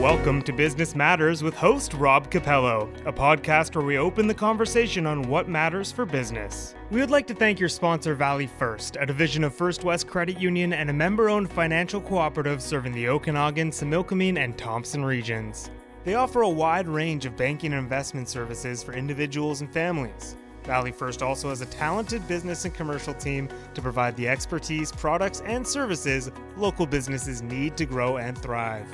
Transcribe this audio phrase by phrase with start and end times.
[0.00, 5.06] Welcome to Business Matters with host Rob Capello, a podcast where we open the conversation
[5.06, 6.74] on what matters for business.
[6.90, 10.38] We would like to thank your sponsor, Valley First, a division of First West Credit
[10.38, 15.70] Union and a member owned financial cooperative serving the Okanagan, Similkameen, and Thompson regions.
[16.02, 20.36] They offer a wide range of banking and investment services for individuals and families.
[20.64, 25.40] Valley First also has a talented business and commercial team to provide the expertise, products,
[25.42, 28.88] and services local businesses need to grow and thrive.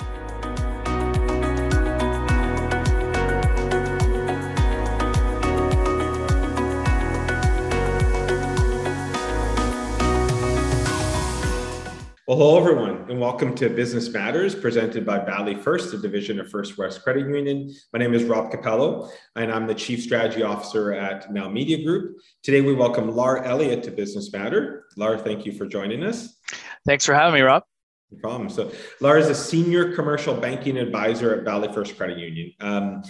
[12.31, 16.49] Well, hello, everyone, and welcome to Business Matters presented by Valley First, a division of
[16.49, 17.75] First West Credit Union.
[17.91, 22.15] My name is Rob Capello, and I'm the Chief Strategy Officer at Now Media Group.
[22.41, 24.85] Today, we welcome Larr Elliott to Business Matter.
[24.95, 26.39] Larr, thank you for joining us.
[26.85, 27.63] Thanks for having me, Rob.
[28.11, 28.49] No problem.
[28.49, 28.71] So,
[29.01, 32.53] Larr is a senior commercial banking advisor at Valley First Credit Union.
[32.61, 33.03] Um,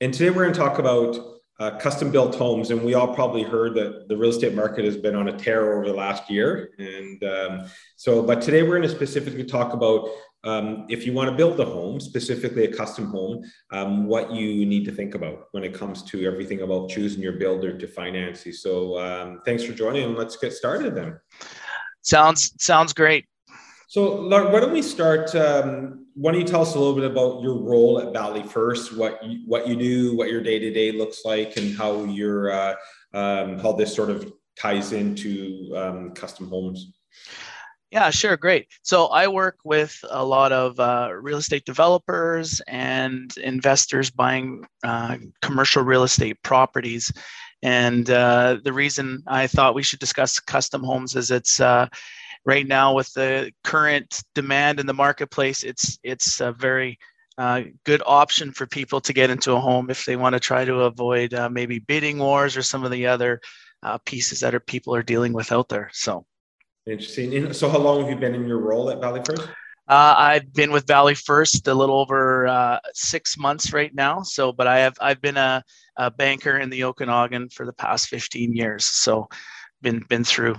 [0.00, 2.70] and today, we're going to talk about uh, custom built homes.
[2.70, 5.74] And we all probably heard that the real estate market has been on a tear
[5.74, 6.70] over the last year.
[6.78, 10.08] And um, so, but today we're going to specifically talk about
[10.42, 14.64] um, if you want to build a home, specifically a custom home, um, what you
[14.64, 18.46] need to think about when it comes to everything about choosing your builder to finance
[18.46, 18.54] you.
[18.54, 21.20] So, um, thanks for joining, and let's get started then.
[22.00, 23.26] Sounds sounds great.
[23.90, 25.34] So, why don't we start?
[25.34, 28.96] Um, why don't you tell us a little bit about your role at Valley First,
[28.96, 32.52] what you, what you do, what your day to day looks like, and how your
[32.52, 32.74] uh,
[33.14, 36.92] um, how this sort of ties into um, custom homes?
[37.90, 38.68] Yeah, sure, great.
[38.82, 45.16] So I work with a lot of uh, real estate developers and investors buying uh,
[45.42, 47.10] commercial real estate properties.
[47.60, 51.88] And uh, the reason I thought we should discuss custom homes is it's uh,
[52.44, 56.98] right now with the current demand in the marketplace, it's it's a very
[57.38, 60.64] uh, good option for people to get into a home if they want to try
[60.64, 63.40] to avoid uh, maybe bidding wars or some of the other
[63.82, 65.90] uh, pieces that are people are dealing with out there.
[65.92, 66.26] So
[66.86, 67.52] interesting.
[67.52, 69.48] So, how long have you been in your role at Valley First?
[69.88, 74.22] Uh, I've been with Valley First a little over uh, six months right now.
[74.22, 75.64] So, but I have I've been a,
[75.96, 78.84] a banker in the Okanagan for the past 15 years.
[78.84, 79.28] So,
[79.82, 80.56] been been through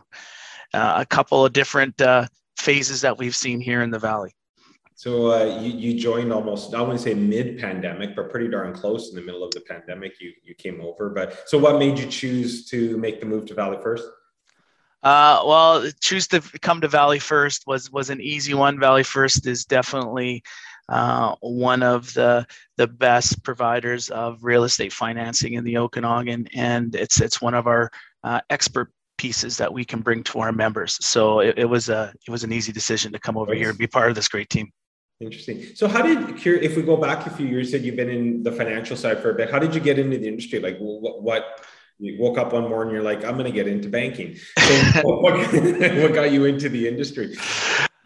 [0.74, 2.28] a couple of different uh,
[2.58, 4.34] phases that we've seen here in the valley.
[4.96, 9.16] So uh, you, you joined almost, I wouldn't say mid-pandemic, but pretty darn close in
[9.16, 10.22] the middle of the pandemic.
[10.22, 13.56] You you came over, but so what made you choose to make the move to
[13.56, 14.04] Valley First?
[15.02, 18.80] Uh, well, choose to come to Valley First was was an easy one.
[18.80, 20.44] Valley First is definitely
[20.88, 22.46] uh, one of the
[22.78, 27.66] the best providers of real estate financing in the Okanagan, and it's it's one of
[27.66, 27.90] our
[28.24, 30.98] uh, expert pieces that we can bring to our members.
[31.06, 33.78] So it, it was a it was an easy decision to come over here and
[33.78, 34.72] be part of this great team.
[35.20, 35.64] Interesting.
[35.76, 38.52] So how did if we go back a few years, said you've been in the
[38.52, 39.52] financial side for a bit.
[39.52, 40.60] How did you get into the industry?
[40.60, 41.44] Like what, what
[42.00, 44.36] you woke up one morning, you're like, I'm going to get into banking.
[44.58, 44.74] So
[45.04, 45.34] what,
[46.02, 47.36] what got you into the industry?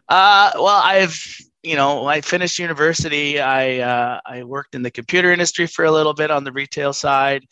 [0.10, 1.18] Uh, well, I've
[1.64, 3.40] you know, I finished university.
[3.40, 6.92] I uh, I worked in the computer industry for a little bit on the retail
[6.92, 7.46] side.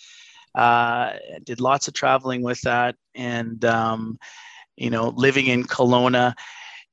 [0.56, 4.18] Uh, did lots of traveling with that, and um,
[4.75, 6.34] you know, living in Kelowna.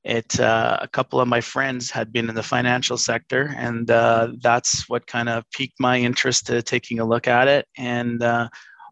[0.02, 4.28] It uh, a couple of my friends had been in the financial sector, and uh,
[4.40, 7.66] that's what kind of piqued my interest to taking a look at it.
[7.76, 8.48] And uh,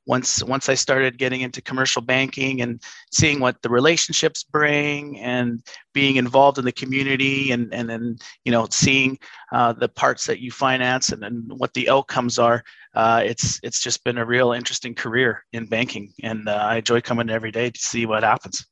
[0.08, 2.82] once once I started getting into commercial banking and
[3.12, 8.50] seeing what the relationships bring and being involved in the community and and then you
[8.50, 9.18] know seeing
[9.52, 12.64] uh, the parts that you finance and, and what the outcomes are,
[12.94, 17.00] uh, it's it's just been a real interesting career in banking, and uh, I enjoy
[17.02, 18.66] coming every day to see what happens.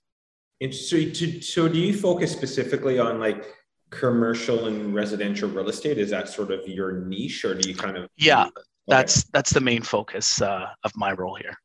[0.61, 3.47] And so, to, so do you focus specifically on like
[3.91, 5.99] commercial and residential real estate?
[5.99, 8.49] Is that sort of your niche, or do you kind of yeah?
[8.87, 11.57] That's that's the main focus uh, of my role here.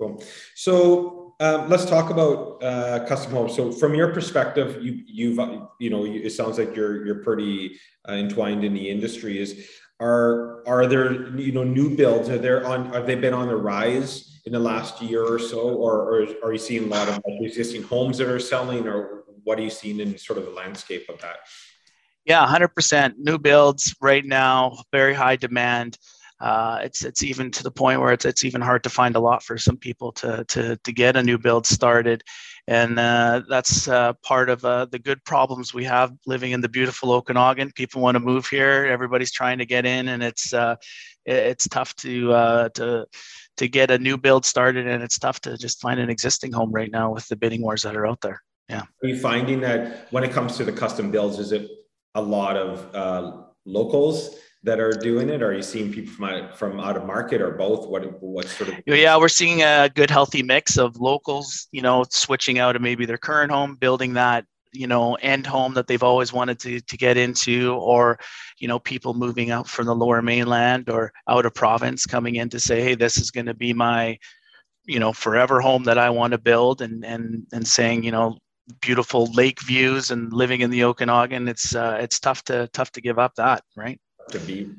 [0.00, 0.22] Cool.
[0.54, 3.54] So um, let's talk about uh, custom homes.
[3.54, 5.38] So from your perspective, you you've
[5.78, 9.38] you know it sounds like you're you're pretty uh, entwined in the industry.
[9.38, 9.68] Is
[10.00, 12.28] are are there you know new builds?
[12.28, 12.92] Are there on?
[12.92, 16.52] Have they been on the rise in the last year or so, or, or are
[16.52, 19.70] you seeing a lot of like, existing homes that are selling, or what are you
[19.70, 21.36] seeing in sort of the landscape of that?
[22.24, 25.98] Yeah, hundred percent new builds right now, very high demand
[26.40, 29.20] uh, it's it's even to the point where it's it's even hard to find a
[29.20, 32.24] lot for some people to to to get a new build started,
[32.66, 36.68] and uh, that's uh, part of uh, the good problems we have living in the
[36.68, 37.72] beautiful Okanagan.
[37.72, 38.86] People want to move here.
[38.86, 40.76] Everybody's trying to get in, and it's uh,
[41.26, 43.06] it's tough to uh, to
[43.58, 46.72] to get a new build started, and it's tough to just find an existing home
[46.72, 48.40] right now with the bidding wars that are out there.
[48.70, 48.84] Yeah.
[49.02, 51.68] Are you finding that when it comes to the custom builds, is it
[52.14, 55.42] a lot of locals that are doing it?
[55.42, 57.88] Are you seeing people from out, from out of market or both?
[57.88, 58.76] What what sort of?
[58.86, 63.06] Yeah, we're seeing a good healthy mix of locals, you know, switching out of maybe
[63.06, 66.96] their current home, building that you know end home that they've always wanted to, to
[66.96, 68.18] get into or
[68.58, 72.48] you know people moving out from the lower mainland or out of province coming in
[72.48, 74.16] to say hey this is going to be my
[74.84, 78.38] you know forever home that i want to build and and and saying you know
[78.80, 83.00] beautiful lake views and living in the okanagan it's uh, it's tough to tough to
[83.00, 84.72] give up that right to be.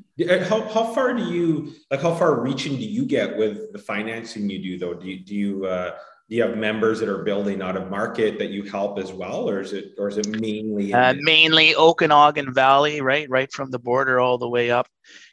[0.44, 4.48] How, how far do you like how far reaching do you get with the financing
[4.48, 4.94] you do though?
[4.94, 5.92] Do you, do you uh
[6.28, 9.48] do you have members that are building out of market that you help as well
[9.48, 13.78] or is it or is it mainly uh, mainly okanagan valley right right from the
[13.78, 14.86] border all the way up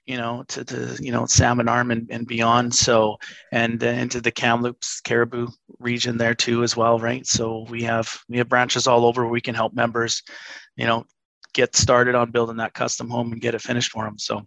[0.09, 2.73] you know to the you know salmon arm and, and beyond.
[2.73, 3.19] So
[3.51, 7.25] and uh, into the kamloops cariboo region there too as well right?
[7.27, 10.23] So we have we have branches all over where we can help members
[10.75, 11.05] you know
[11.59, 14.41] get started on building that custom home and get it finished for them so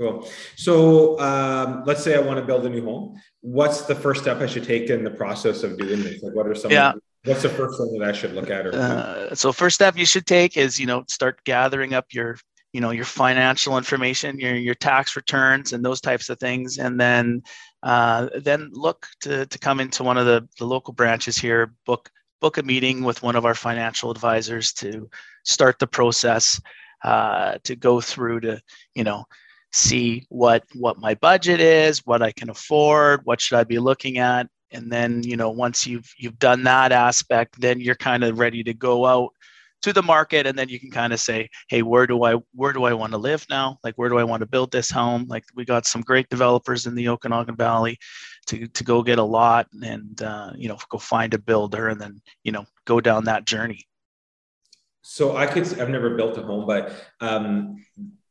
[0.00, 0.28] Cool.
[0.56, 3.16] So um, let's say I want to build a new home.
[3.42, 6.20] What's the first step I should take in the process of doing this?
[6.20, 6.72] Like, what are some?
[6.72, 6.94] Yeah.
[7.24, 8.66] What's the first thing that I should look at?
[8.66, 12.36] Or uh, so first step you should take is you know start gathering up your
[12.72, 17.00] you know your financial information, your your tax returns, and those types of things, and
[17.00, 17.42] then
[17.84, 22.10] uh, then look to to come into one of the the local branches here, book
[22.44, 25.08] book a meeting with one of our financial advisors to
[25.44, 26.60] start the process
[27.02, 28.60] uh, to go through to
[28.94, 29.24] you know
[29.72, 34.18] see what what my budget is what i can afford what should i be looking
[34.18, 34.46] at.
[34.72, 38.62] And then you know once you've you've done that aspect then you're kind of ready
[38.64, 39.30] to go out
[39.82, 42.72] to the market and then you can kind of say hey where do i where
[42.72, 45.26] do i want to live now like where do i want to build this home
[45.28, 47.98] like we got some great developers in the okanagan valley
[48.46, 52.00] to, to go get a lot and uh, you know go find a builder and
[52.00, 53.86] then you know go down that journey
[55.02, 57.76] so i could i've never built a home but um,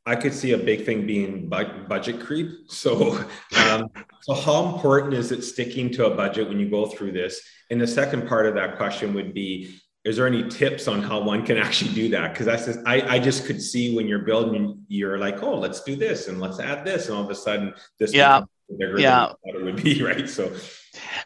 [0.06, 2.70] I could see a big thing being budget creep.
[2.70, 3.24] So,
[3.56, 3.88] um,
[4.22, 7.40] so how important is it sticking to a budget when you go through this?
[7.70, 11.20] And the second part of that question would be: Is there any tips on how
[11.22, 12.32] one can actually do that?
[12.32, 15.96] Because just, I, I just could see when you're building, you're like, oh, let's do
[15.96, 18.44] this and let's add this, and all of a sudden this yeah
[18.96, 20.28] yeah it would be right.
[20.28, 20.52] So,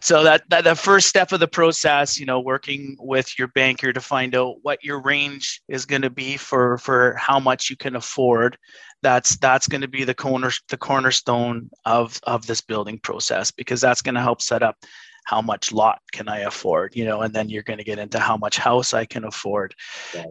[0.00, 3.92] so that, that the first step of the process, you know, working with your banker
[3.92, 7.76] to find out what your range is going to be for for how much you
[7.76, 8.58] can afford.
[9.02, 13.80] That's that's going to be the corner the cornerstone of of this building process because
[13.80, 14.76] that's going to help set up
[15.28, 18.18] how much lot can I afford, you know, and then you're going to get into
[18.18, 19.74] how much house I can afford.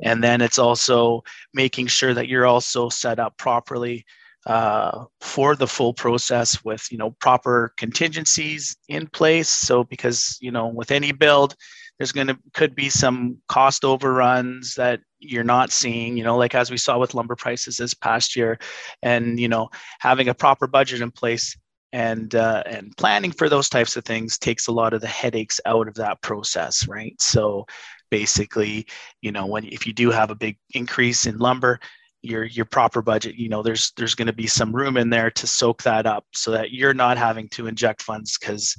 [0.02, 1.24] And then it's also
[1.54, 4.08] making sure that you're also set up properly
[4.48, 9.50] uh, for the full process with you know proper contingencies in place.
[9.50, 11.54] So because you know with any build,
[12.00, 16.56] there's going to could be some cost overruns that you're not seeing you know like
[16.56, 18.58] as we saw with lumber prices this past year
[19.02, 19.68] and you know
[20.00, 21.58] having a proper budget in place
[21.94, 25.60] and uh, and planning for those types of things takes a lot of the headaches
[25.66, 27.66] out of that process right so
[28.10, 28.86] basically
[29.22, 31.80] you know when if you do have a big increase in lumber
[32.22, 35.32] your your proper budget you know there's there's going to be some room in there
[35.32, 38.78] to soak that up so that you're not having to inject funds because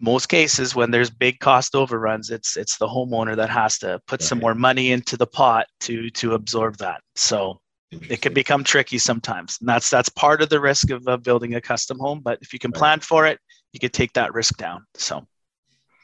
[0.00, 4.20] most cases when there's big cost overruns it's it's the homeowner that has to put
[4.20, 4.28] right.
[4.28, 7.58] some more money into the pot to to absorb that so
[7.90, 9.58] it can become tricky sometimes.
[9.60, 12.52] And that's that's part of the risk of uh, building a custom home but if
[12.52, 13.38] you can plan for it
[13.72, 15.26] you can take that risk down so.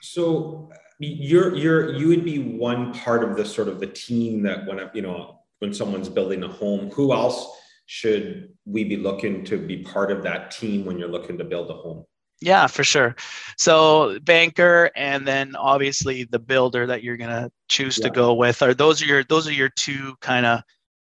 [0.03, 4.67] So you're you're you would be one part of the sort of the team that
[4.67, 7.49] when you know when someone's building a home who else
[7.87, 11.71] should we be looking to be part of that team when you're looking to build
[11.71, 12.05] a home?
[12.41, 13.15] Yeah for sure.
[13.57, 18.09] So banker and then obviously the builder that you're going to choose yeah.
[18.09, 20.63] to go with are those are your those are your two kind of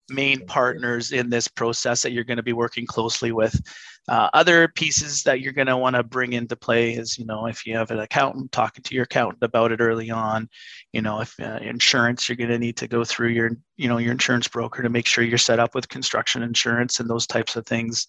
[0.09, 3.59] main partners in this process that you're going to be working closely with.
[4.07, 7.45] Uh, other pieces that you're going to want to bring into play is, you know,
[7.45, 10.49] if you have an accountant, talking to your accountant about it early on.
[10.93, 13.99] You know, if uh, insurance, you're going to need to go through your, you know,
[13.99, 17.55] your insurance broker to make sure you're set up with construction insurance and those types
[17.55, 18.07] of things.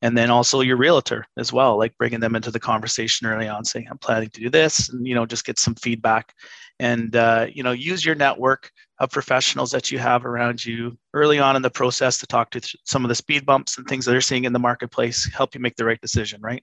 [0.00, 3.66] And then also your realtor as well, like bringing them into the conversation early on,
[3.66, 6.32] saying, I'm planning to do this, and, you know, just get some feedback
[6.80, 8.70] and uh, you know use your network
[9.00, 12.60] of professionals that you have around you early on in the process to talk to
[12.84, 15.60] some of the speed bumps and things that are seeing in the marketplace help you
[15.60, 16.62] make the right decision right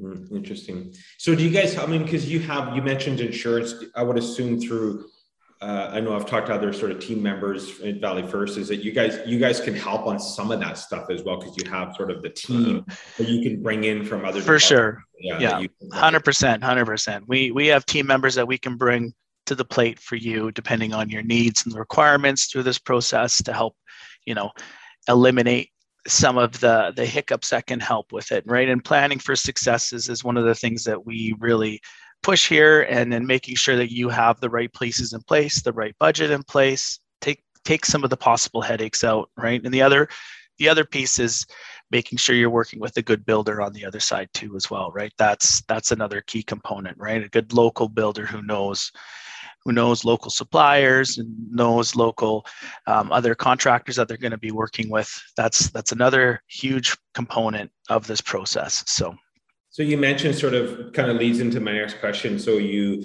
[0.00, 4.02] mm, interesting so do you guys i mean because you have you mentioned insurance i
[4.02, 5.06] would assume through
[5.62, 8.58] uh, I know I've talked to other sort of team members at Valley First.
[8.58, 11.38] Is that you guys you guys can help on some of that stuff as well
[11.38, 12.84] because you have sort of the team
[13.16, 14.42] that you can bring in from other.
[14.42, 17.24] For sure, yeah, hundred percent, hundred percent.
[17.26, 19.14] We we have team members that we can bring
[19.46, 23.42] to the plate for you depending on your needs and the requirements through this process
[23.42, 23.76] to help
[24.24, 24.50] you know
[25.08, 25.70] eliminate
[26.06, 28.68] some of the the hiccups that can help with it right?
[28.68, 31.80] And planning for successes is one of the things that we really
[32.22, 35.72] push here and then making sure that you have the right places in place the
[35.72, 39.62] right budget in place take take some of the possible headaches out right?
[39.64, 40.08] And the other
[40.58, 41.44] the other piece is
[41.90, 44.90] making sure you're working with a good builder on the other side too as well
[44.92, 45.12] right?
[45.18, 47.24] That's that's another key component right?
[47.24, 48.92] A good local builder who knows
[49.66, 52.46] who knows local suppliers and knows local
[52.86, 55.10] um, other contractors that they're going to be working with.
[55.36, 58.84] That's that's another huge component of this process.
[58.86, 59.16] So,
[59.70, 62.38] so you mentioned sort of kind of leads into my next question.
[62.38, 63.02] So you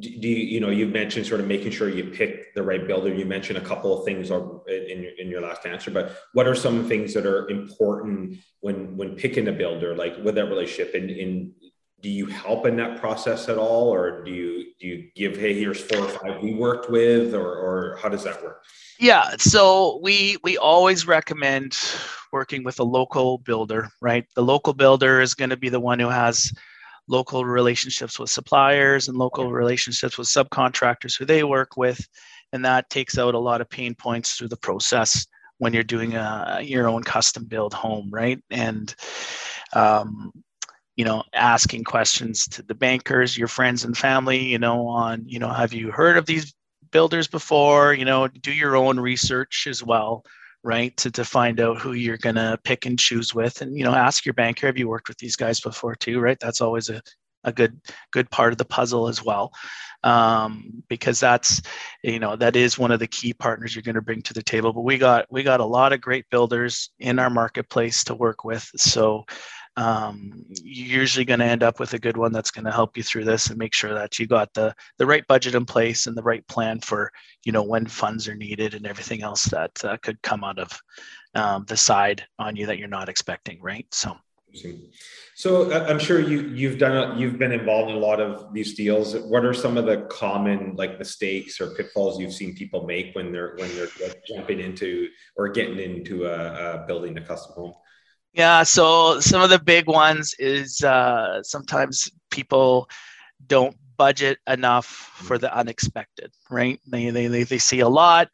[0.00, 3.14] do you, you know you've mentioned sort of making sure you pick the right builder
[3.14, 6.54] you mentioned a couple of things in your, in your last answer but what are
[6.54, 11.08] some things that are important when when picking a builder like with that relationship and
[11.08, 11.54] in
[12.00, 13.92] do you help in that process at all?
[13.92, 17.46] Or do you do you give hey here's four or five we worked with or,
[17.46, 18.62] or how does that work?
[19.00, 21.76] Yeah so we we always recommend
[22.32, 24.24] working with a local builder right?
[24.34, 26.52] The local builder is going to be the one who has
[27.08, 32.06] local relationships with suppliers and local relationships with subcontractors who they work with
[32.52, 35.26] and that takes out a lot of pain points through the process
[35.58, 38.40] when you're doing a, your own custom build home right?
[38.50, 38.94] And
[39.72, 40.32] um,
[40.98, 45.38] you know asking questions to the bankers your friends and family you know on you
[45.38, 46.52] know have you heard of these
[46.90, 47.94] builders before?
[47.94, 50.24] You know do your own research as well
[50.64, 53.62] right to, to find out who you're going to pick and choose with.
[53.62, 56.20] And you know ask your banker have you worked with these guys before too?
[56.20, 56.38] Right?
[56.40, 57.00] That's always a,
[57.44, 57.80] a good
[58.12, 59.52] good part of the puzzle as well.
[60.04, 61.60] Um, because that's
[62.02, 64.42] you know that is one of the key partners you're going to bring to the
[64.42, 64.72] table.
[64.72, 68.44] But we got we got a lot of great builders in our marketplace to work
[68.44, 68.68] with.
[68.76, 69.26] So
[69.78, 72.96] um, you're usually going to end up with a good one that's going to help
[72.96, 76.08] you through this and make sure that you got the the right budget in place
[76.08, 77.12] and the right plan for
[77.44, 80.76] you know when funds are needed and everything else that uh, could come out of
[81.36, 83.86] um, the side on you that you're not expecting right?
[83.92, 84.16] So.
[85.34, 89.14] So i'm sure you you've done you've been involved in a lot of these deals.
[89.14, 93.30] What are some of the common like mistakes or pitfalls you've seen people make when
[93.30, 97.74] they're when they're jumping into or getting into a, a building a custom home
[98.32, 102.88] yeah, so some of the big ones is uh, sometimes people
[103.46, 106.80] don't budget enough for the unexpected, right?
[106.86, 108.28] They, they, they, they see a lot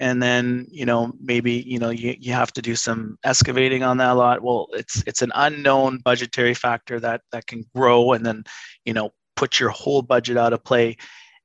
[0.00, 3.96] and then, you know, maybe, you know, you, you have to do some excavating on
[3.96, 4.42] that lot.
[4.42, 8.44] Well, it's, it's an unknown budgetary factor that, that can grow and then,
[8.84, 10.96] you know, put your whole budget out of play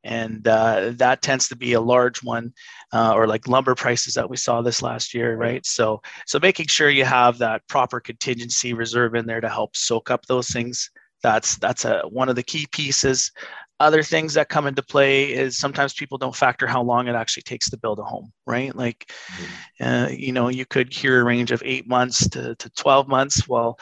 [0.04, 2.54] and uh, that tends to be a large one
[2.94, 5.66] uh, or like lumber prices that we saw this last year right.
[5.66, 10.12] so so making sure you have that proper contingency reserve in there to help soak
[10.12, 10.90] up those things
[11.24, 13.32] that's that's a one of the key pieces.
[13.80, 17.44] Other things that come into play is sometimes people don't factor how long it actually
[17.44, 18.76] takes to build a home right?
[18.76, 19.84] Like mm-hmm.
[19.84, 23.48] uh, you know you could hear a range of eight months to, to 12 months.
[23.48, 23.80] Well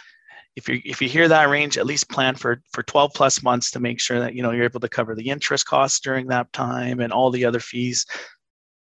[0.62, 3.72] if you if you hear that range, at least plan for for 12 plus months
[3.72, 6.52] to make sure that you know you're able to cover the interest costs during that
[6.54, 8.06] time and all the other fees.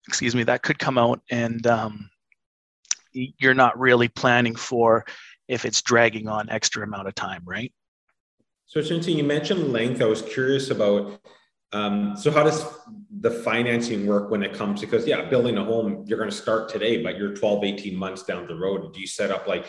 [0.08, 2.10] Excuse me, that could come out, and um,
[3.12, 5.06] you're not really planning for
[5.50, 7.74] if it's dragging on extra amount of time, right?
[8.66, 11.20] So, since you mentioned length, I was curious about.
[11.74, 12.64] Um, so, how does
[13.20, 16.70] the financing work when it comes because yeah, building a home, you're going to start
[16.70, 18.94] today, but you're 12, 18 months down the road.
[18.94, 19.66] Do you set up like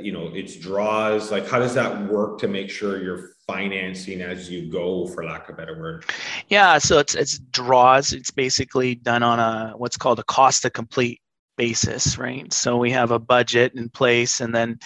[0.00, 4.50] you know it's draws like how does that work to make sure you're financing as
[4.50, 6.04] you go for lack of a better word?
[6.48, 8.12] Yeah so it's it's draws.
[8.12, 11.20] It's basically done on a what's called a cost to complete
[11.56, 12.52] basis right?
[12.52, 14.78] So we have a budget in place and then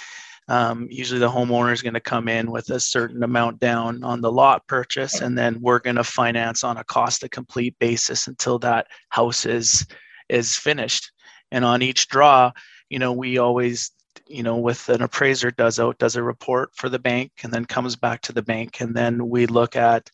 [0.48, 4.20] um, usually the homeowner is going to come in with a certain amount down on
[4.20, 8.28] the lot purchase and then we're going to finance on a cost to complete basis
[8.28, 9.86] until that house is
[10.28, 11.10] is finished.
[11.50, 12.52] And on each draw
[12.88, 13.90] you know we always
[14.26, 17.64] you know with an appraiser does out does a report for the bank and then
[17.64, 20.10] comes back to the bank and then we look at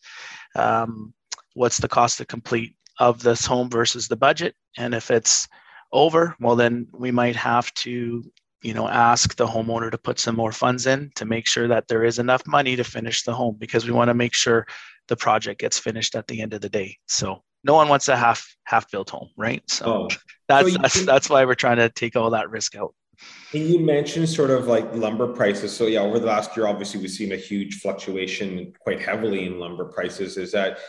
[0.55, 1.13] um,
[1.53, 4.55] what's the cost to complete of this home versus the budget.
[4.77, 5.47] And if it's
[5.91, 8.23] over well then we might have to
[8.63, 11.87] you know ask the homeowner to put some more funds in to make sure that
[11.87, 14.65] there is enough money to finish the home because we want to make sure
[15.07, 16.97] the project gets finished at the end of the day.
[17.07, 19.61] So no one wants a half half built home right?
[19.69, 20.07] So oh.
[20.47, 22.93] that's so that's, that's why we're trying to take all that risk out
[23.53, 25.75] and you mentioned sort of like lumber prices.
[25.75, 29.59] So yeah, over the last year, obviously we've seen a huge fluctuation quite heavily in
[29.59, 30.37] lumber prices.
[30.37, 30.79] Is that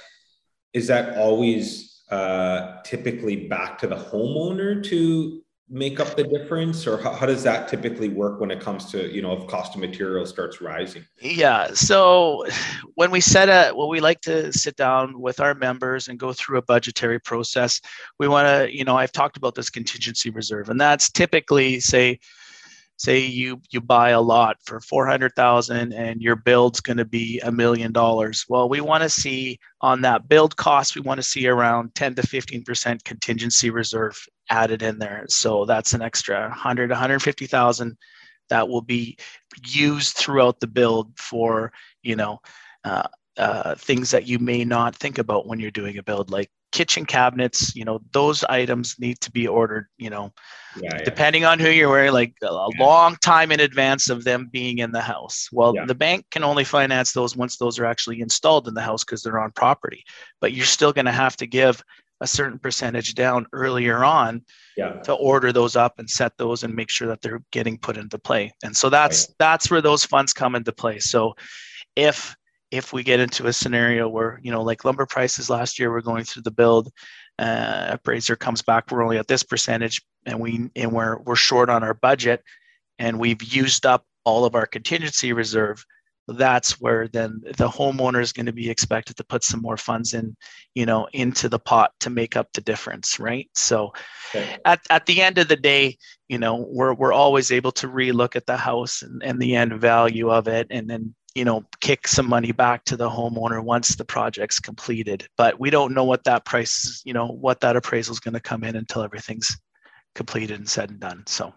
[0.73, 6.99] is that always uh, typically back to the homeowner to make up the difference or
[6.99, 9.81] how, how, does that typically work when it comes to you know if cost of
[9.81, 12.45] material starts rising yeah so
[12.97, 16.35] when we set a well we like to sit down with our members and go
[16.35, 17.81] through a budgetary process
[18.19, 22.19] we want to you know i've talked about this contingency reserve and that's typically say
[22.97, 27.51] say you you buy a lot for 400,000 and your build's going to be a
[27.51, 28.45] million dollars.
[28.49, 32.15] Well, we want to see on that build cost, we want to see around 10
[32.15, 34.17] to 15% contingency reserve
[34.51, 35.25] added in there.
[35.29, 37.97] So that's an extra 100 150,000
[38.51, 39.17] that will be
[39.67, 41.73] used throughout the build for,
[42.03, 42.41] you know,
[42.85, 46.51] uh, uh, things that you may not think about when you're doing a build, like
[46.71, 47.75] kitchen cabinets.
[47.75, 49.87] You know, those items need to be ordered.
[49.97, 50.33] You know,
[50.77, 51.05] yeah, yeah.
[51.05, 52.85] depending on who you're wearing, like a, a yeah.
[52.85, 55.49] long time in advance of them being in the house.
[55.51, 59.05] Well, the bank can only finance those once those are actually installed in the house
[59.05, 60.05] because they're on property.
[60.41, 61.83] But you're still going to have to give
[62.21, 64.43] a certain percentage down earlier on
[64.77, 64.93] yeah.
[65.03, 68.19] to order those up and set those and make sure that they're getting put into
[68.19, 68.53] play.
[68.63, 69.37] And so that's right.
[69.39, 71.01] that's where those funds come into play.
[71.01, 71.35] So
[71.97, 72.35] if
[72.71, 76.01] if we get into a scenario where you know like lumber prices last year we're
[76.01, 76.91] going through the build
[77.39, 81.69] uh, appraiser comes back we're only at this percentage and we and we're we're short
[81.71, 82.43] on our budget
[82.99, 85.85] and we've used up all of our contingency reserve
[86.29, 90.15] that's where then the homeowner is going to be expected to put some more funds
[90.15, 90.37] in
[90.75, 93.49] you know into the pot to make up the difference right?
[93.55, 93.93] So
[94.35, 94.57] okay.
[94.65, 98.37] at, at the end of the day you know we're, we're always able to relook
[98.37, 102.09] at the house and, and the end value of it and then you know kick
[102.09, 105.27] some money back to the homeowner once the project's completed.
[105.37, 108.41] But we don't know what that price you know what that appraisal is going to
[108.41, 109.57] come in until everything's
[110.15, 111.53] completed and said and done so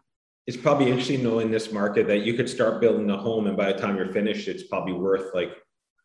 [0.48, 3.72] it's probably interesting knowing this market that you could start building a home and by
[3.72, 5.52] the time you're finished it's probably worth like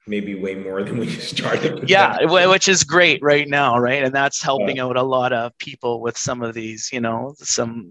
[0.09, 4.15] maybe way more than when you started yeah which is great right now right and
[4.15, 4.85] that's helping yeah.
[4.85, 7.91] out a lot of people with some of these you know some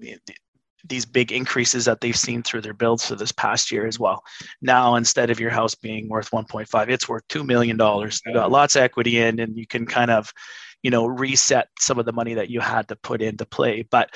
[0.87, 4.23] these big increases that they've seen through their builds for this past year as well.
[4.63, 7.77] Now, instead of your house being worth 1.5, it's worth $2 million.
[7.77, 10.33] You got lots of equity in, and you can kind of,
[10.81, 13.87] you know, reset some of the money that you had to put into play.
[13.91, 14.09] But,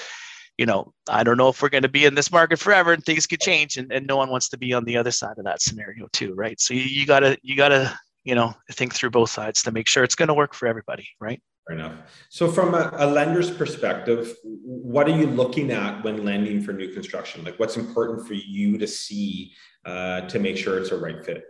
[0.57, 3.03] you know, I don't know if we're going to be in this market forever and
[3.03, 5.45] things could change and, and no one wants to be on the other side of
[5.45, 6.59] that scenario too, right?
[6.59, 10.03] So you, you gotta, you gotta, you know, think through both sides to make sure
[10.03, 11.41] it's going to work for everybody, right?
[11.68, 11.94] Fair enough.
[12.29, 16.94] So, from a, a, lender's perspective, what are you looking at when lending for new
[16.94, 17.44] construction?
[17.44, 21.44] Like, what's important for you to see uh, to make sure it's a right fit?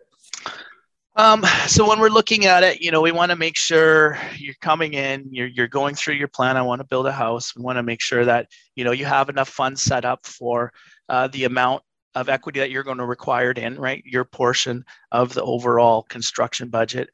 [1.17, 4.55] Um, so when we're looking at it, you know, we want to make sure you're
[4.59, 6.57] coming in, you're, you're going through your plan.
[6.57, 7.55] I want to build a house.
[7.55, 10.73] We want to make sure that, you know, you have enough funds set up for
[11.07, 11.83] uh, the amount
[12.15, 14.03] of equity that you're going to require in, right?
[14.05, 17.09] Your portion of the overall construction budget.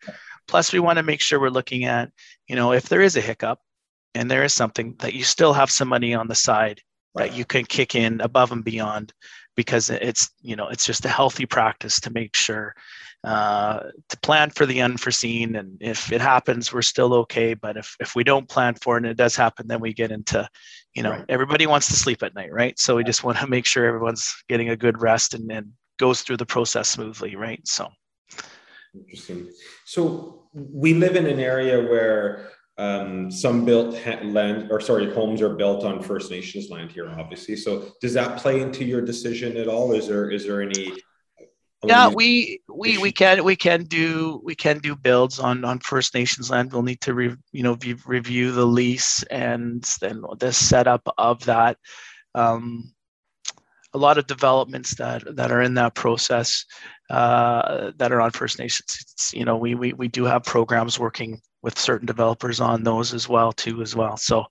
[0.48, 2.12] Plus, we want to make sure we're looking at,
[2.48, 3.60] you know, if there is a hiccup
[4.16, 6.82] and there is something that you still have some money on the side
[7.16, 9.14] that you can kick in above and beyond
[9.56, 12.74] because it's, you know, it's just a healthy practice to make sure
[13.24, 15.56] uh, to plan for the unforeseen.
[15.56, 17.54] And if it happens, we're still okay.
[17.54, 20.12] But if, if we don't plan for it and it does happen, then we get
[20.12, 20.48] into,
[20.96, 21.26] you know, right.
[21.30, 22.78] everybody wants to sleep at night, right?
[22.80, 26.22] So we just want to make sure everyone's getting a good rest and, and goes
[26.22, 27.62] through the process smoothly, right?
[27.68, 27.90] So.
[28.96, 29.50] Interesting.
[29.86, 35.56] So we live in an area where um, some built land or sorry homes are
[35.56, 37.56] built on First Nations land here, obviously.
[37.56, 39.92] So does that play into your decision at all?
[39.94, 40.94] Is there is there any?
[41.84, 46.14] Yeah, we we we can we can do we can do builds on on First
[46.14, 46.72] Nations land.
[46.72, 51.78] We'll need to re, you know review the lease and then the setup of that.
[52.36, 52.94] Um,
[53.94, 56.66] a lot of developments that that are in that process
[57.10, 58.98] uh, that are on First Nations.
[59.02, 63.14] It's, you know, we, we we do have programs working with certain developers on those
[63.14, 64.18] as well too as well.
[64.18, 64.46] So,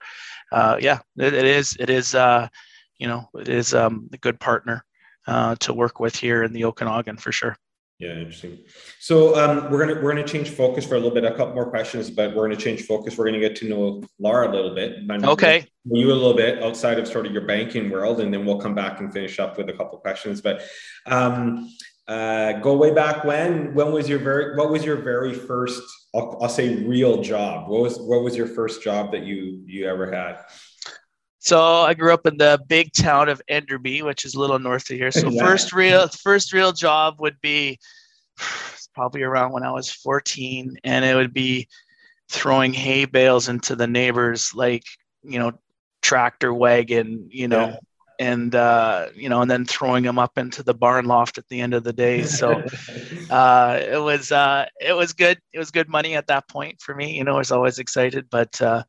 [0.53, 2.49] uh, yeah, it, it is it is uh,
[2.99, 4.85] you know it is um, a good partner
[5.27, 7.57] uh, to work with here in the Okanagan for sure.
[8.01, 8.61] Yeah, interesting.
[8.99, 11.23] So um, we're gonna we're gonna change focus for a little bit.
[11.25, 13.19] A couple more questions, but we're gonna change focus.
[13.19, 15.09] We're gonna get to know Laura a little bit.
[15.11, 15.67] Okay.
[15.85, 18.75] You a little bit outside of sort of your banking world, and then we'll come
[18.75, 20.41] back and finish up with a couple questions.
[20.41, 20.63] But
[21.05, 21.71] um,
[22.09, 23.75] uh, go way back when.
[23.75, 25.83] When was your very what was your very first?
[26.15, 27.69] I'll, I'll say real job.
[27.69, 30.45] What was what was your first job that you you ever had?
[31.39, 34.91] So I grew up in the big town of Enderby, which is a little north
[34.91, 35.11] of here.
[35.11, 35.43] So yeah.
[35.43, 37.79] first real first real job would be
[38.95, 41.69] probably around when I was 14, and it would be
[42.29, 44.85] throwing hay bales into the neighbors like
[45.23, 45.53] you know
[46.03, 47.67] tractor wagon, you know.
[47.69, 47.77] Yeah.
[48.21, 51.61] And uh, you know, and then throwing them up into the barn loft at the
[51.61, 52.23] end of the day.
[52.41, 52.63] So
[53.31, 55.39] uh, it was uh, it was good.
[55.53, 57.17] It was good money at that point for me.
[57.17, 58.85] You know, I was always excited, but uh,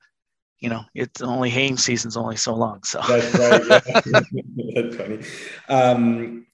[0.60, 2.84] you know, it's only haying season's only so long.
[2.84, 3.66] So that's right.
[3.66, 3.80] Yeah.
[4.76, 5.20] that's funny.
[5.70, 6.46] Um,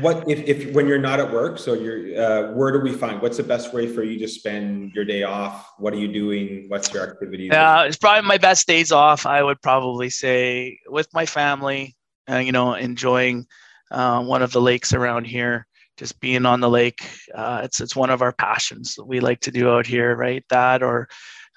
[0.00, 1.58] what if, if when you're not at work?
[1.58, 3.20] So you're uh, where do we find?
[3.20, 5.72] What's the best way for you to spend your day off?
[5.78, 6.64] What are you doing?
[6.68, 7.50] What's your activities?
[7.52, 9.26] Yeah, it's probably my best days off.
[9.26, 11.94] I would probably say with my family.
[12.30, 13.44] Uh, you know, enjoying
[13.90, 15.66] uh, one of the lakes around here.
[15.98, 19.40] Just being on the lake, uh, it's it's one of our passions that we like
[19.40, 20.42] to do out here, right?
[20.48, 21.08] That or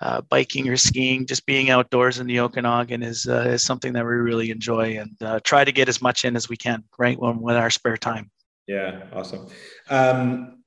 [0.02, 4.06] uh, biking or skiing, just being outdoors in the Okanagan is uh, is something that
[4.06, 7.20] we really enjoy and uh, try to get as much in as we can, right?
[7.20, 8.30] When with our spare time.
[8.68, 9.48] Yeah, awesome.
[9.90, 10.64] Um,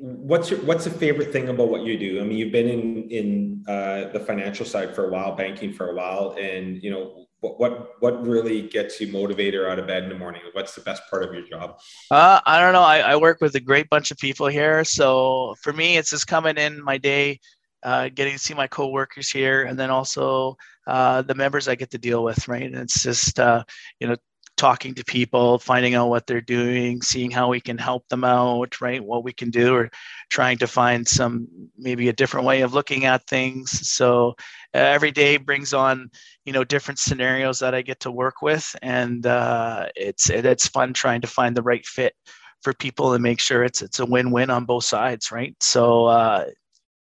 [0.00, 2.20] what's your what's the favorite thing about what you do?
[2.20, 5.90] I mean, you've been in in uh, the financial side for a while, banking for
[5.90, 9.86] a while, and you know what what what really gets you motivated or out of
[9.86, 10.42] bed in the morning?
[10.52, 11.78] What's the best part of your job?
[12.10, 12.82] Uh, I don't know.
[12.82, 16.26] I, I work with a great bunch of people here, so for me, it's just
[16.26, 17.40] coming in my day,
[17.84, 21.90] uh, getting to see my coworkers here, and then also uh, the members I get
[21.90, 22.48] to deal with.
[22.48, 23.64] Right, and it's just uh,
[24.00, 24.16] you know
[24.56, 28.80] talking to people, finding out what they're doing, seeing how we can help them out,
[28.80, 29.04] right?
[29.04, 29.90] What we can do, or
[30.30, 33.88] trying to find some maybe a different way of looking at things.
[33.88, 34.30] So
[34.74, 36.10] uh, every day brings on,
[36.44, 40.68] you know, different scenarios that I get to work with, and uh, it's it, it's
[40.68, 42.14] fun trying to find the right fit
[42.62, 45.54] for people and make sure it's it's a win-win on both sides, right?
[45.60, 46.06] So.
[46.06, 46.46] Uh,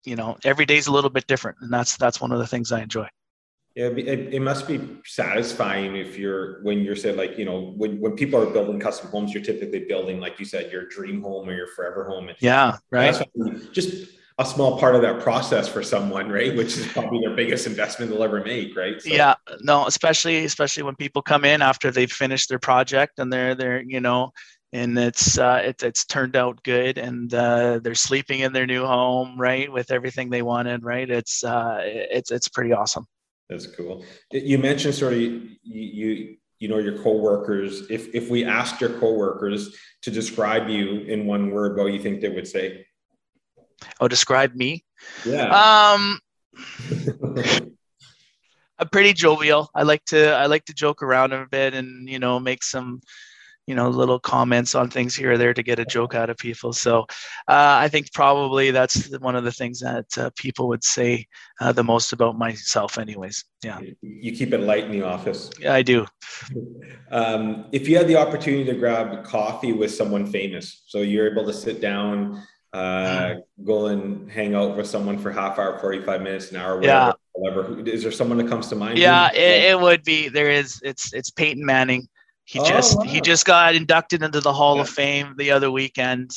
[0.07, 2.71] you know, every day's a little bit different, and that's that's one of the things
[2.71, 3.07] I enjoy.
[3.75, 7.99] Yeah, it, it must be satisfying if you're when you're saying like you know when
[7.99, 11.47] when people are building custom homes, you're typically building like you said your dream home
[11.47, 12.29] or your forever home.
[12.29, 13.21] And yeah, right.
[13.71, 14.07] just
[14.39, 16.55] a small part of that process for someone, right?
[16.55, 19.01] Which is probably their biggest investment they'll ever make, right?
[19.01, 19.09] So.
[19.09, 23.55] Yeah, no, especially especially when people come in after they've finished their project and they're
[23.55, 24.31] they're you know
[24.73, 28.85] and it's uh, it's it's turned out good and uh, they're sleeping in their new
[28.85, 33.07] home right with everything they wanted right it's uh, it's it's pretty awesome
[33.49, 34.03] that's cool.
[34.31, 37.89] You mentioned sort of you, you you know your coworkers.
[37.89, 42.21] If if we asked your coworkers to describe you in one word, what you think
[42.21, 42.85] they would say?
[43.99, 44.83] Oh, describe me.
[45.25, 45.93] Yeah.
[45.93, 46.19] Um,
[48.79, 49.69] I'm pretty jovial.
[49.73, 52.99] I like to I like to joke around a bit and you know make some
[53.67, 56.37] you know little comments on things here or there to get a joke out of
[56.37, 56.73] people.
[56.73, 57.01] So
[57.47, 61.27] uh, i think probably that's one of the things that uh, people would say
[61.59, 63.45] uh, the most about myself anyways.
[63.63, 63.79] Yeah.
[64.01, 65.51] You keep it light in the office.
[65.59, 66.05] Yeah i do.
[67.09, 71.45] Um, if you had the opportunity to grab coffee with someone famous so you're able
[71.45, 76.51] to sit down uh, go and hang out with someone for half hour 45 minutes
[76.51, 77.11] an hour whatever, yeah.
[77.31, 77.89] whatever.
[77.89, 78.97] is there someone that comes to mind?
[78.97, 82.07] Yeah it, it would be there is it's it's peyton manning
[82.47, 83.03] he oh, just wow.
[83.03, 84.81] he just got inducted into the Hall yeah.
[84.83, 86.31] of Fame the other weekend.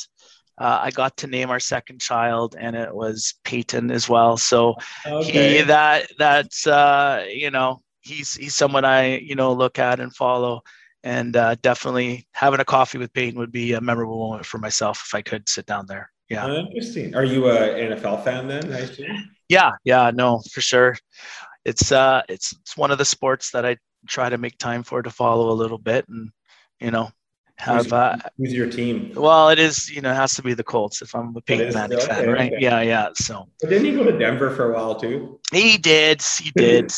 [0.57, 4.35] Uh, I got to name our second child, and it was Peyton as well.
[4.35, 4.75] So
[5.07, 5.59] okay.
[5.59, 10.13] he that that's uh, you know he's he's someone I you know look at and
[10.13, 10.63] follow,
[11.01, 15.01] and uh, definitely having a coffee with Peyton would be a memorable moment for myself
[15.07, 16.11] if I could sit down there.
[16.27, 16.45] Yeah.
[16.53, 17.15] Interesting.
[17.15, 18.73] Are you a NFL fan then?
[18.73, 19.29] I assume.
[19.47, 20.97] Yeah, yeah, no, for sure.
[21.63, 25.01] It's uh, it's it's one of the sports that I try to make time for
[25.01, 26.31] to follow a little bit and
[26.79, 27.11] you know
[27.57, 29.11] have who's, uh, who's your team?
[29.15, 31.73] Well it is you know it has to be the colts if i'm a peyton
[31.73, 32.53] manning okay, fan right?
[32.53, 32.61] okay.
[32.61, 33.47] yeah yeah so.
[33.61, 35.39] But didn't he go to denver for a while too?
[35.51, 36.91] He did he did.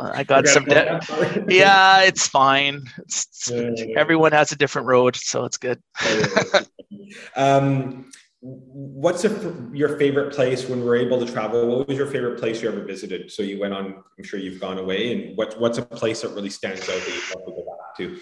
[0.00, 1.00] I got some de-
[1.48, 2.82] yeah it's fine.
[2.98, 4.00] It's, yeah, yeah, yeah.
[4.00, 5.80] everyone has a different road so it's good.
[7.36, 11.66] Um what's a, your favorite place when we're able to travel?
[11.66, 13.30] What was your favorite place you ever visited?
[13.30, 16.30] So you went on i'm sure you've gone away and what, what's a place that
[16.30, 18.18] really stands out that you'd love to go back to?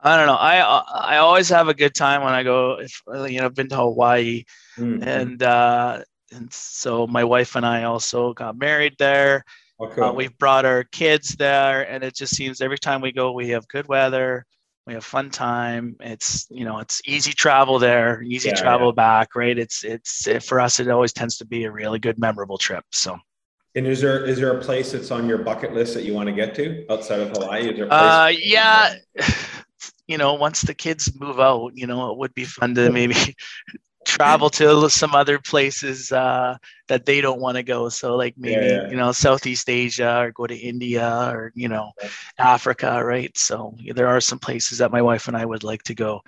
[0.00, 0.34] I don't know.
[0.34, 3.68] I i always have a good time when i go if you know i've been
[3.70, 4.44] to hawaii
[4.76, 5.02] mm-hmm.
[5.02, 9.44] and uh and so my wife and i also got married there.
[9.78, 10.00] Okay.
[10.00, 13.32] Oh, uh, we've brought our kids there and it just seems every time we go
[13.32, 14.44] we have good weather
[14.86, 15.96] we have fun time.
[16.00, 18.94] It's you know it's easy travel there easy yeah, travel yeah.
[18.94, 19.58] back right?
[19.58, 22.84] It's it's it, for us it always tends to be a really good memorable trip
[22.92, 23.18] so.
[23.74, 26.28] And is there is there a place that's on your bucket list that you want
[26.28, 27.68] to get to outside of hawaii?
[27.68, 28.94] Is there uh yeah
[30.06, 33.16] you know once the kids move out you know it would be fun to maybe
[34.16, 36.56] travel to some other places uh,
[36.88, 37.88] that they don't want to go.
[37.88, 38.90] So like maybe yeah, yeah.
[38.90, 41.92] you know Southeast Asia or go to India or you know
[42.38, 43.36] Africa, right?
[43.36, 46.22] So yeah, there are some places that my wife and I would like to go.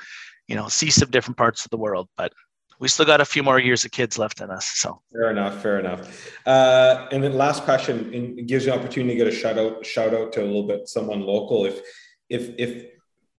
[0.46, 2.32] You know, see some different parts of the world, but
[2.80, 4.66] we still got a few more years of kids left in us.
[4.76, 6.32] So fair enough, fair enough.
[6.46, 9.58] Uh, and then last question, and it gives you an opportunity to get a shout
[9.58, 11.66] out, shout out to a little bit someone local.
[11.66, 11.80] If
[12.28, 12.86] if if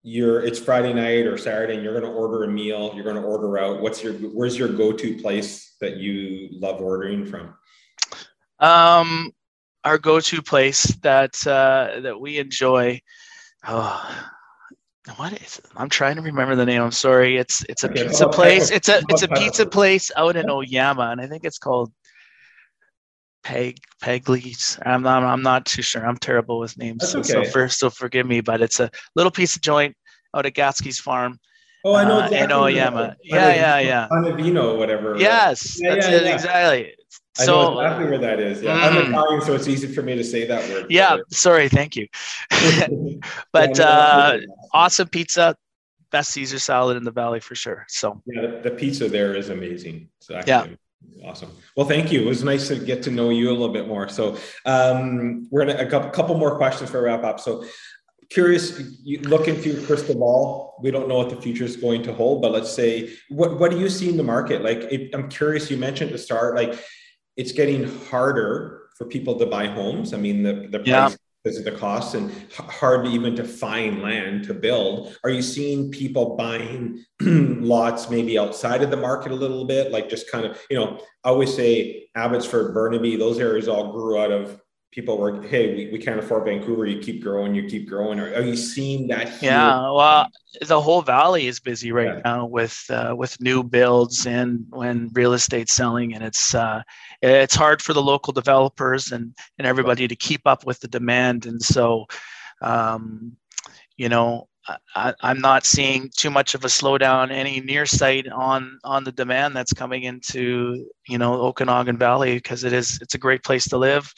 [0.08, 3.16] you're it's Friday night or Saturday and you're going to order a meal, you're going
[3.16, 3.80] to order out.
[3.80, 7.54] What's your where's your go-to place that you love ordering from?
[8.58, 9.32] Um,
[9.84, 13.00] our go-to place that uh, that we enjoy.
[13.66, 14.26] Oh,
[15.16, 15.66] what is it?
[15.76, 16.82] I'm trying to remember the name.
[16.82, 17.36] I'm sorry.
[17.36, 18.04] It's it's a okay.
[18.04, 18.70] pizza oh, place.
[18.70, 21.92] It's a it's a pizza place out in Oyama, and I think it's called
[23.44, 24.78] Peg Pegley's.
[24.84, 25.22] I'm not.
[25.22, 26.06] I'm not too sure.
[26.06, 27.44] I'm terrible with names, That's so, okay.
[27.46, 28.40] so first, so forgive me.
[28.40, 29.96] But it's a little piece of joint
[30.34, 31.38] out at Gatzke's farm.
[31.84, 32.44] Oh, I know uh, exactly.
[32.44, 33.16] in Oyama.
[33.22, 34.08] Yeah, yeah, yeah.
[34.10, 35.16] Panavino, whatever.
[35.16, 36.34] Yes, Yeah, that's yeah, it yeah.
[36.34, 36.94] exactly.
[37.38, 38.62] I So know exactly where that is.
[38.62, 39.08] Yeah, I'm Mhm.
[39.10, 40.86] Italian, so it's easy for me to say that word.
[40.90, 42.08] yeah, sorry, thank you.
[43.52, 44.38] but Yeah, uh,
[44.74, 45.54] awesome pizza,
[46.10, 47.84] best Caesar salad in the valley for sure.
[47.88, 50.08] So Yeah, the, the pizza there is amazing.
[50.34, 50.78] Actually
[51.24, 51.50] awesome.
[51.76, 52.22] Well, thank you.
[52.22, 54.08] It was nice to get to know you a little bit more.
[54.08, 54.36] So
[54.66, 57.40] um, we're gonna a couple, couple more questions for wrap up.
[57.40, 57.64] So
[58.30, 60.78] curious, you look into your crystal ball.
[60.82, 63.70] We don't know what the future is going to hold, but let's say what what
[63.70, 64.62] do you see in the market?
[64.62, 65.70] Like, it, I'm curious.
[65.70, 66.78] You mentioned at the start, like
[67.36, 70.12] it's getting harder for people to buy homes.
[70.12, 71.06] I mean, the the Yeah.
[71.08, 75.16] price because of the costs and hard even to find land to build.
[75.22, 79.92] Are you seeing people buying lots maybe outside of the market a little bit?
[79.92, 84.18] Like just kind of, you know, I always say Abbotsford, Burnaby, those areas all grew
[84.18, 86.86] out of people were, hey, we, we can't afford Vancouver.
[86.86, 88.18] You keep growing, you keep growing.
[88.18, 89.50] Are, are you seeing that here?
[89.52, 90.28] yeah, well,
[90.62, 92.22] the whole valley is busy right Yeah.
[92.24, 96.82] now with uh, with new builds and when real estate selling, and it's uh,
[97.22, 101.46] it's hard for the local developers and and everybody to keep up with the demand,
[101.46, 102.06] and so.
[102.60, 103.36] Um,
[103.96, 104.48] you know,
[104.94, 109.12] I, I'm not seeing too much of a slowdown any near sight on on the
[109.12, 113.68] demand that's coming into you know Okanagan Valley because it is it's a great place
[113.68, 114.12] to live.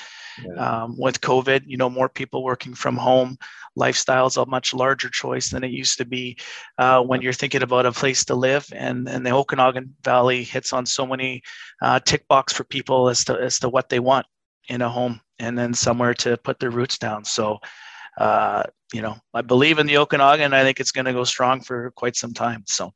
[0.45, 0.83] Yeah.
[0.83, 3.37] Um, with COVID, you know, more people working from home,
[3.77, 6.37] lifestyle is a much larger choice than it used to be
[6.79, 8.67] uh, when you're thinking about a place to live.
[8.75, 11.43] And and the Okanagan Valley hits on so many
[11.83, 14.27] uh, tick box for people as to as to what they want
[14.69, 17.25] in a home and then somewhere to put their roots down.
[17.25, 17.59] So
[18.19, 20.53] uh, you know, I believe in the Okanagan.
[20.53, 22.65] I think it's going to go strong for quite some time.
[22.67, 22.93] So,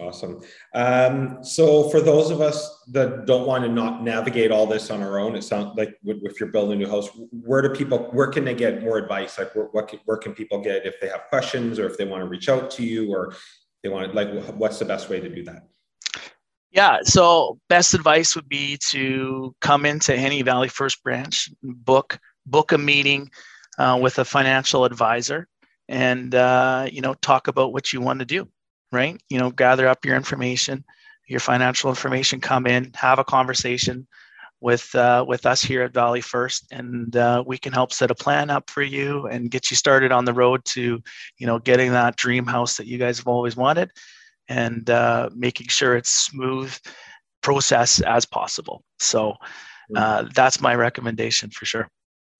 [0.00, 0.42] Awesome.
[0.74, 5.02] Um, so for those of us that don't want to not navigate all this on
[5.02, 8.28] our own, it sounds like if you're building a new house, where do people, where
[8.28, 9.38] can they get more advice?
[9.38, 12.04] Like where, what, can- where can people get if they have questions or if they
[12.04, 13.34] want to reach out to you or
[13.82, 15.68] they want, like, what's the best way to do that?
[16.70, 16.98] yeah.
[17.02, 22.78] So, best advice would be to come into any Valley First branch, book book a
[22.78, 23.30] meeting
[23.78, 25.48] uh, with a financial advisor,
[25.88, 28.48] and uh, you know talk about what you want to do.
[28.90, 29.20] Right.
[29.28, 30.84] You know, gather up your information,
[31.26, 32.40] your financial information.
[32.40, 34.06] Come in, have a conversation
[34.60, 38.14] with uh, with us here at Valley First, and uh, we can help set a
[38.14, 41.00] plan up for you and get you started on the road to,
[41.38, 43.90] you know, getting that dream house that you guys have always wanted,
[44.48, 46.74] and uh, making sure it's smooth
[47.42, 48.82] process as possible.
[48.98, 49.34] So
[49.94, 51.88] uh, that's my recommendation for sure.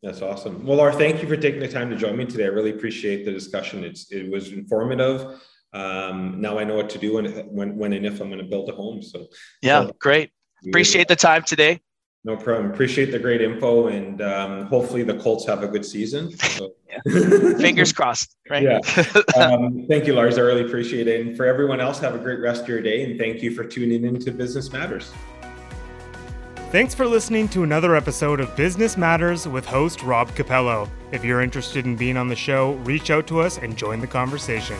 [0.03, 0.65] That's awesome.
[0.65, 2.45] Well, Laura, thank you for taking the time to join me today.
[2.45, 3.85] I really appreciate the discussion.
[3.85, 5.41] It's, it was informative.
[5.73, 8.49] Um, now I know what to do when, when, when and if I'm going to
[8.49, 9.03] build a home.
[9.03, 9.27] So
[9.63, 10.31] Yeah, So- great.
[10.67, 11.81] Appreciate the time today.
[12.25, 12.71] No problem.
[12.73, 16.37] Appreciate the great info, and um, hopefully the Colts have a good season.
[16.37, 16.73] So.
[17.59, 18.63] Fingers crossed, right?
[18.65, 18.81] Yeah.
[19.37, 20.37] Um, thank you, Lars.
[20.37, 21.25] I really appreciate it.
[21.25, 23.63] And for everyone else, have a great rest of your day, and thank you for
[23.63, 25.13] tuning in to Business Matters.
[26.73, 30.91] Thanks for listening to another episode of Business Matters with host Rob Capello.
[31.13, 34.07] If you're interested in being on the show, reach out to us and join the
[34.07, 34.77] conversation.